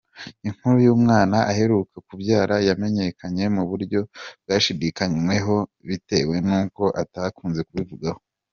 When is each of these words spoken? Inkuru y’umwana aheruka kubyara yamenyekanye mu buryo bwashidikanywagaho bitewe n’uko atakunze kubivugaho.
Inkuru 0.47 0.77
y’umwana 0.85 1.37
aheruka 1.51 1.95
kubyara 2.07 2.55
yamenyekanye 2.67 3.43
mu 3.55 3.63
buryo 3.69 3.99
bwashidikanywagaho 4.43 5.55
bitewe 5.87 6.35
n’uko 6.47 6.83
atakunze 7.03 7.61
kubivugaho. 7.69 8.21